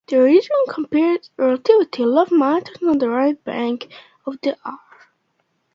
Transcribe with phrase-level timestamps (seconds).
[0.07, 3.87] The region comprises relatively low mountains on the right bank
[4.25, 4.79] of the Aare.